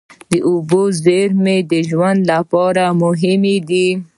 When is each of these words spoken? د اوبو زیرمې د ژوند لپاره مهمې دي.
د 0.31 0.33
اوبو 0.49 0.81
زیرمې 1.03 1.57
د 1.71 1.73
ژوند 1.89 2.19
لپاره 2.31 2.83
مهمې 3.03 3.57
دي. 3.69 3.87